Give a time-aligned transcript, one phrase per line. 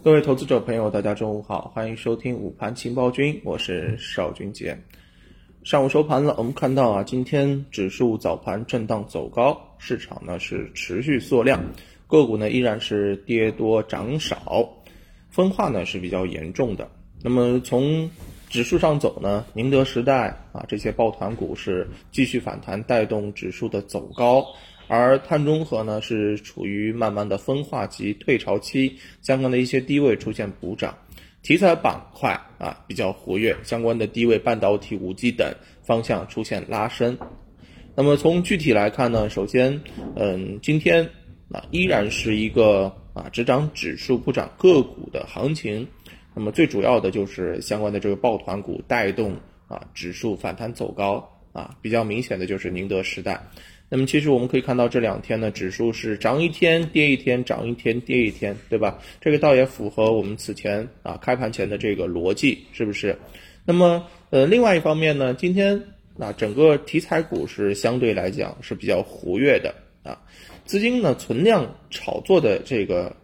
[0.00, 4.78] 各位投资者朋友，大家中午好，欢迎收听午盘情报君，我是邵军杰。
[5.64, 11.60] 上午收盘了，我们看到啊，今天指数早盘震荡走高，市场呢是持续缩量，
[12.06, 14.68] 个股呢依然是跌多涨少，
[15.30, 16.88] 分化呢是比较严重的。
[17.20, 18.08] 那么从
[18.48, 24.46] 指数上走呢，宁德时代啊这些抱团股是继续反弹，带动指数的走高。
[24.88, 30.96] 而碳中和呢是处于慢慢的分化及退潮期，相关的一些低位出现补涨，
[31.42, 37.16] 题材板块啊比较活跃，相关的低位半导体、五 G 等方向出现拉升。
[37.94, 39.80] 那么从具体来看呢，首先，
[40.16, 41.04] 嗯，今天
[41.52, 45.86] 啊依然是一个啊只涨指数不涨个股的行情，
[46.34, 53.42] 那么最主要的就是相关的这个抱团股带动啊指数反弹走高啊，比较明显的就是宁德时代。
[53.90, 58.98] 那么其实我们可以看到这两天呢，指数是涨一天跌一天，涨一天跌一天，对吧？
[59.20, 63.16] 这个倒也符合我们此前啊开盘前的这个逻辑，是不是？
[63.64, 65.82] 那么呃，另外一方面呢，今天
[66.18, 70.20] 啊整个题材股是相对来讲是比较活跃的啊，
[70.64, 73.14] 资金呢存量炒作的这个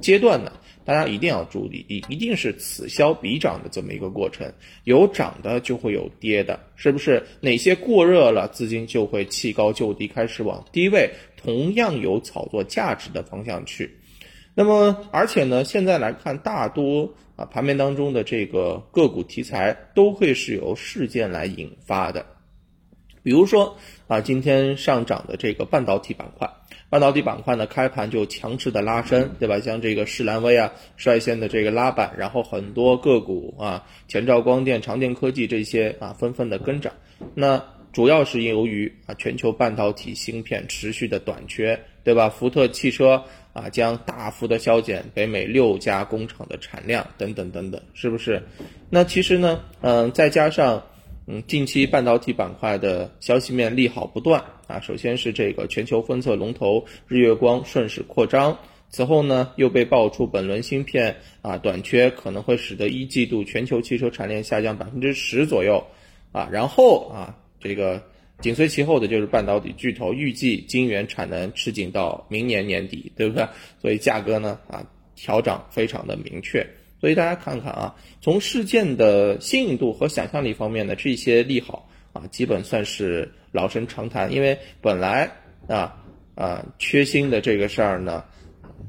[0.00, 0.52] 阶段呢。
[0.86, 4.50] 大家一定要注意，一一定是此消彼长的这么一个过程，
[4.84, 7.22] 有涨的就会有跌的，是不是？
[7.40, 13.90] 哪些过热了，资金就会弃高就低，开始往低位同样有炒作价值的方向去。
[14.54, 22.24] 那么，而且呢，现在来看，大多啊盘面当中的这个个股题材都会是由事件来引发的，
[23.26, 26.48] 比如说啊，今天上涨的这个半导体板块。
[26.88, 29.58] 半导体板块呢，开盘就强势的拉升，对吧？
[29.58, 36.92] 像这个世兰威啊，率先的这个拉板，然后很多个股啊，前兆光电、长电科技这些啊，纷纷的跟涨。
[37.34, 37.60] 那
[37.92, 42.28] 主要是由于啊，全球半导体芯片持续的短缺，对吧？
[42.28, 43.20] 福特汽车
[43.52, 48.40] 啊，将大幅的削减北美六家工厂的产量，等等等等，是不是？
[48.88, 50.80] 那其实呢，嗯，再加上。
[51.28, 54.78] 嗯，近期半导体板块的消息面利好不断啊。
[54.78, 58.56] 首先是这个全球封测龙头日月光顺势扩张，
[58.90, 65.84] 此后呢又被爆出本轮芯片啊短缺可能会使得一季度全球汽车产量下降百分之十左右
[66.30, 66.48] 啊。
[66.52, 68.00] 然后啊，这个
[68.40, 73.44] 紧随其后的就是半导体巨头预计晶圆产能吃紧到明年年底，对不对？
[73.82, 74.86] 所以价格呢啊
[75.16, 76.64] 调涨非常的明确。
[77.00, 84.32] 所以大家看看啊，从事件的新颖度和想象力方面呢，这些利好啊，基本算是老生常谈。
[84.32, 85.30] 因为本来
[85.68, 85.94] 啊
[86.34, 88.24] 啊缺芯的这个事儿呢，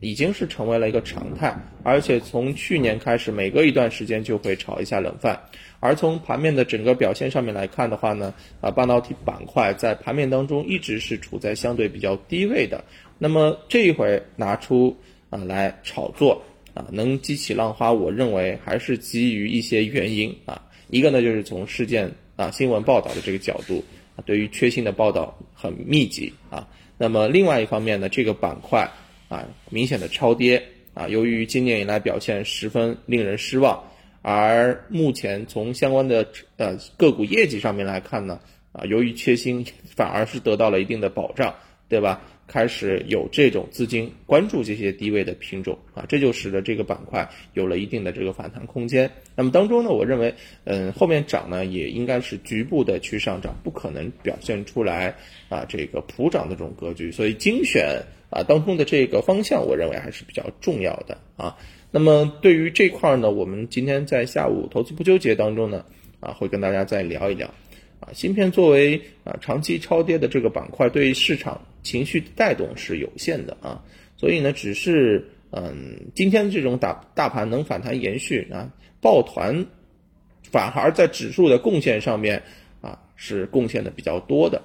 [0.00, 5.40] 已经是成为了一个常态，而且从去年开始，每隔一段时间就会炒一下冷饭。
[5.80, 12.84] 而从盘面的整个表现上面来看的话呢，啊半导体板块在盘面当中一直是处在相对比较低位的。
[13.18, 14.94] 那么这一回拿出
[15.30, 16.42] 啊来炒作。
[16.74, 20.60] 啊，能激起浪花，我认为还是基于一些原因啊。
[20.90, 23.82] 一个呢，就是从事件啊新闻报道的这个角度
[24.16, 26.68] 啊，对于缺芯的报道很密集啊。
[26.98, 28.88] 那么另外一方面呢，这个板块
[29.28, 30.62] 啊明显的超跌
[30.92, 33.82] 啊，由于今年以来表现十分令人失望，
[34.22, 38.40] 而目前从相关的呃个股业绩上面来看呢，
[38.72, 39.64] 啊由于缺芯
[39.96, 41.54] 反而是得到了一定的保障，
[41.94, 42.20] 对吧？
[42.48, 49.08] 开始有这种资金关注这些低位的品种啊，这就使得这个板块有了一定的这个反弹空间。
[49.36, 50.34] 那么当中呢，我认为，
[50.64, 55.14] 嗯，后面涨呢也应该是局部的去上涨，不可能表现出来
[55.48, 57.12] 啊这个普涨的这种格局。
[57.12, 61.56] 所以精选啊当中的这个方向，我认为还是比较重要的啊。
[61.92, 65.84] 那么对于这块呢，我们今天在下午投资不纠结当中呢，
[66.18, 67.54] 啊会跟大家再聊一聊。
[68.04, 73.82] 啊，芯片作为啊长期超跌的这个板块，对市场情绪带动是有限的啊，
[74.18, 78.70] 所以呢，只是嗯，今天这种大大盘能反弹延续啊，
[79.00, 79.64] 抱团
[80.50, 82.42] 反而在指数的贡献上面
[82.82, 84.60] 啊是贡献的比较多的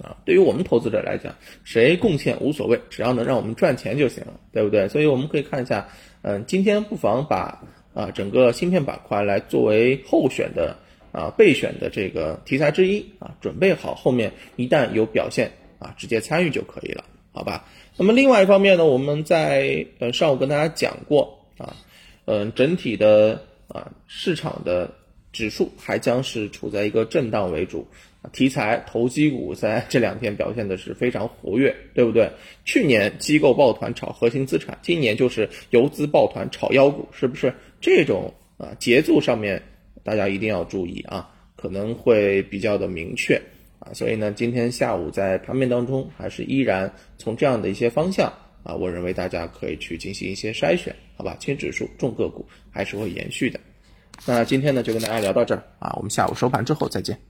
[0.00, 0.16] 啊。
[0.24, 1.34] 对于我们投资者来讲，
[1.64, 4.88] 谁贡献无所谓，只要能让我们赚钱就行了，对不对？
[4.88, 5.86] 所以我们可以看一下，
[6.22, 7.62] 嗯，今天不妨把
[7.92, 10.74] 啊整个芯片板块来作为候选的。
[11.12, 17.64] 啊，备选的这个题材之一啊，准备好后面一旦有表现啊，直接参与就可以了，好吧？
[17.96, 21.74] 那么另外一方面呢，我们在呃上午跟大家讲过啊，
[22.26, 24.90] 嗯，整体的啊市场的
[25.32, 27.86] 指数还将是处在一个震荡为主，
[28.32, 32.30] 题材投机股在这两天表现的是非常活跃，对不对？
[32.64, 37.52] 去年机构抱团炒核心资产，今年就是游资抱团炒妖股，是不是？
[37.80, 39.62] 这种啊节奏上面。
[40.08, 43.38] 大家一定要注意啊，可能会比较的明确
[43.78, 48.32] 啊，所以呢，今天下午在盘面当中，还是依然从这样的一些方向
[48.62, 51.36] 啊，我认为大家可以去进行一些筛选，好吧？
[51.38, 53.60] 轻指数、重个股还是会延续的。
[54.24, 57.27] 那今天呢，就跟大家聊到这儿啊，我们下午收盘之后再见。